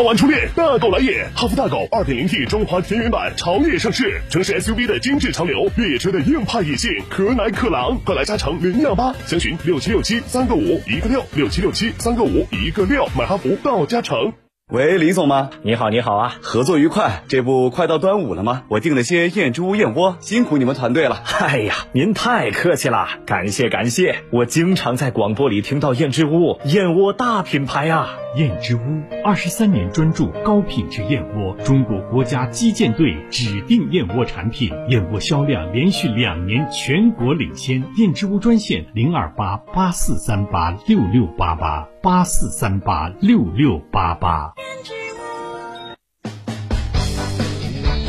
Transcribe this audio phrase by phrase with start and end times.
[0.00, 1.28] 超玩初恋，大狗来也！
[1.36, 14.32] 哈弗大狗 2.0T 中华田园版潮野上市，城市 SUV 的精致潮流，越野车的硬派野性，可奶可狼，快来加诚零幺八，详询六七六七三个五一个六六七六七三个五一个六，买哈弗到加诚。
[14.72, 15.50] 喂，李总吗？
[15.64, 16.36] 你好，你好啊！
[16.40, 17.24] 合作愉快。
[17.26, 18.62] 这不快到端午了吗？
[18.68, 21.24] 我订了些燕之屋燕窝，辛苦你们团队了。
[21.40, 24.20] 哎呀，您太客气了，感谢感谢。
[24.30, 28.16] 我经常在广播里听到燕之屋燕窝大品牌啊。
[28.36, 28.80] 燕之屋
[29.24, 37.82] 二十三年专注高品质燕窝，中国国家击剑队指定燕窝产品，燕窝销量连续两年全国领先。
[37.96, 44.54] 燕之屋专线零二八八四三八六六八八八四三八六六八八。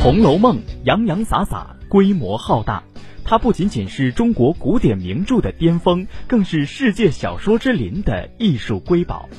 [0.00, 2.84] 红楼梦》洋洋洒洒，规模浩大，
[3.24, 9.28] 它不仅仅是中国古典名著的巅峰，更是世界小说之林的艺术瑰宝。《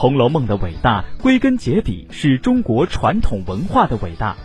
[0.00, 4.36] 红楼梦》的伟大，归根结底是中国传统文化的伟大。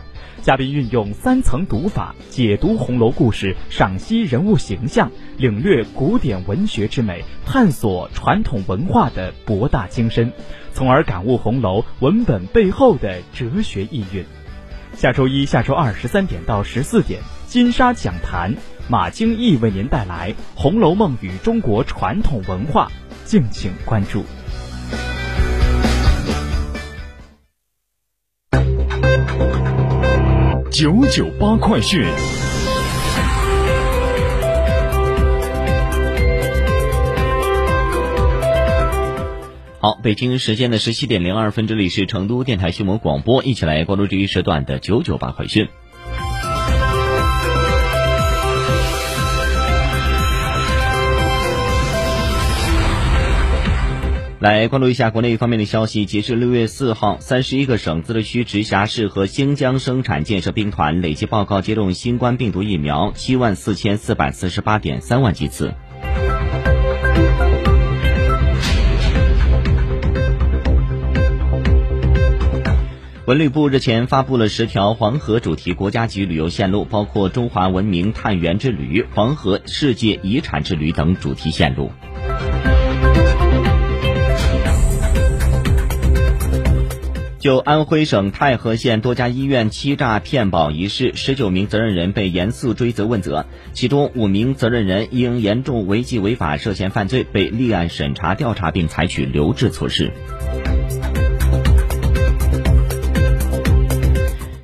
[0.42, 10.34] 嘉宾运用三层读法解读红楼故事，赏析人物形象，领略古典文学之美，探索传统文化的博大精深，
[10.74, 14.26] 从而感悟红楼文本背后的哲学意蕴。
[14.96, 18.56] 下周一下周二十三点到十四点，金沙讲坛，
[18.90, 22.92] 马京义为您带来《红楼梦与中国传统文化》，
[23.30, 24.26] 敬请关注。
[30.84, 32.04] 九九八快讯。
[39.80, 45.70] 好，北京时间的十七点零二分，这里是成都电台新闻广播，一起来关注这一时段的九九八快讯。
[54.44, 56.06] 来关注一下国内方面的消息。
[56.06, 65.74] 截至六月四号，三十一个省、自治区、直辖市和新疆生产建设兵团累计报告接种新冠病毒疫苗七万四千四百四十八点三万剂次。
[73.26, 81.90] 文旅部日前发布了十条黄河主题国家级旅游线路，包括中华文明探源之旅、黄河世界遗产之旅等主题线路。
[87.44, 100.14] 就安徽省太和县多家医院欺诈骗保一事，十九名责任人被严肃追责问责，其中五名责任人因严重违纪违法涉嫌犯罪，被立案审查调查并采取留置措施。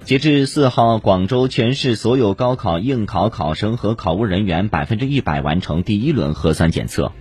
[0.06, 7.12] 截至四号，广州全市所有高考应考考生和考务人员百分之一百完成第一轮核酸检测。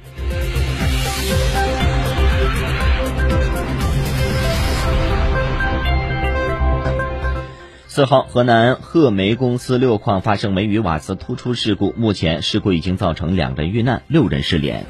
[7.99, 14.87] 四号，河南鹤煤公司六矿发生煤与瓦斯突出事故，目前事故已经造成两人遇难，六人失联。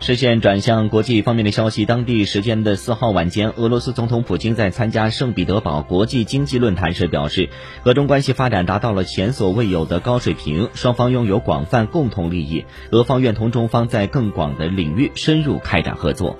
[0.00, 7.48] 视线转向国际方面的消息，当地时间的四号晚间，俄罗斯总统普京在参加圣彼得堡国际经济论坛时表示，
[7.84, 16.36] 俄中关系发展达到了前所未有的高水平，双方拥有广泛共同利益，俄方愿同中方在更广的领域深入开展合作。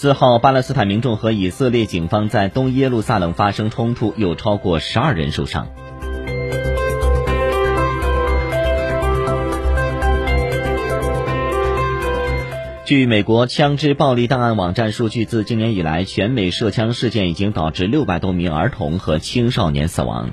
[0.00, 5.68] 四号，巴勒斯坦民众和以色列警方在东耶路撒冷发生冲突，有超过十二人受伤。
[12.86, 20.30] 据美国枪支暴力档案网站数据，自今年以来，全美涉枪事件已经导致六百多名儿童和青少年死亡。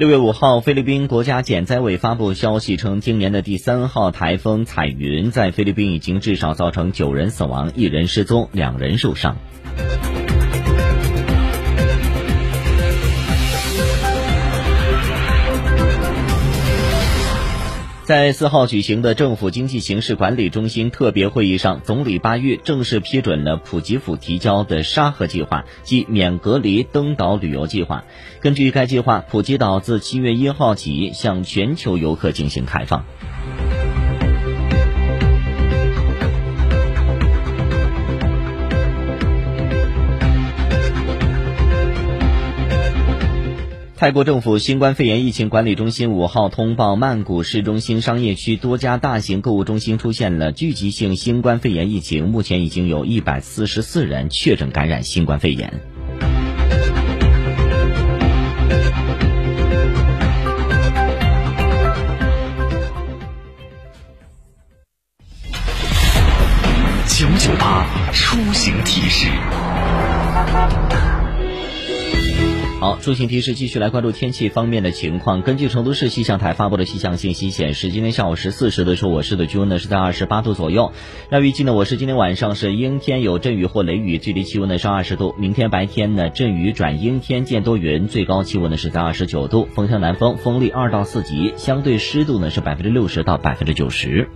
[0.00, 9.36] 六月五号，菲律宾国家减灾委发布消息称，今年的第三号台风彩云在菲律宾已经至少造成九人死亡、一人失踪、两人受伤。
[18.10, 28.02] 在四号举行的政府经济形势管理中心特别会议上，总理巴育正式批准了普吉府提交的沙河计划，即免隔离登岛旅游计划。
[28.40, 33.04] 根据该计划，普吉岛自七月一号起向全球游客进行开放。
[44.00, 55.70] 泰国政府新冠肺炎疫情管理中心五号通报，曼谷市中心商业区多家大型购物中心出现了聚集性新冠肺炎疫情，目前已经有一百四十四人确诊感染新冠肺炎。
[67.06, 69.28] 九九八出行提示。
[72.80, 75.42] 好，出行提示继续来关注天气方面的情况。
[75.42, 80.90] 根据成都市气象台发布的气象信息显示，今天下午十四时的时候，我市的气温呢是在二十八度左右。
[81.28, 85.34] 那预计呢，我市今天晚上是阴天有阵雨或雷雨，最低气温呢是二十度。
[85.38, 94.26] 明天白天呢，阵雨转阴天见多云，最高气温呢是在二十九度，风向南风，风力二到四级，相对湿度呢是百分之六十到百分之九十。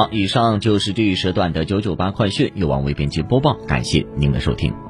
[0.00, 4.89] 好，以上就是这一时段的九九八快讯，由王为编辑播报，感谢您的收听。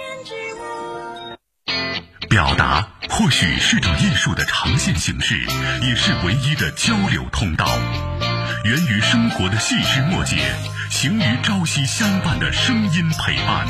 [2.29, 5.35] 表达或许是种艺术的呈现形式，
[5.81, 7.67] 也是唯一的交流通道。
[8.63, 10.37] 源于生活的细枝末节，
[10.89, 13.67] 行于朝夕相伴的声音陪伴。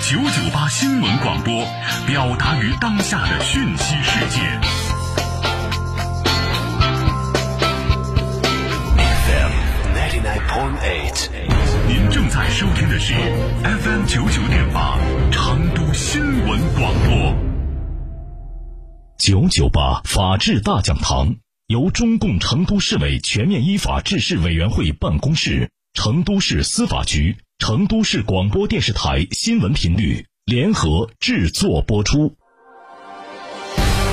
[0.00, 1.66] 九九八新闻广播，
[2.06, 4.81] 表达于当下的讯息世界。
[10.32, 11.28] Nine point eight，
[11.86, 13.12] 您正在收听的是
[13.62, 14.98] FM 九九点八
[15.30, 17.36] 成都新闻广播。
[19.18, 32.34] 九九八法治大讲堂由中共成都市委全面依法治市委员会办公室、成都市司法局、成都市广播电视台新闻频率联合制作播出。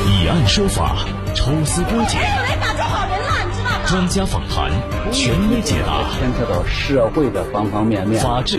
[0.05, 2.19] 以案说法，抽丝剥茧，
[3.89, 4.69] 专家访谈，
[5.11, 8.55] 权威解答，牵扯到社会的方方面面，法治。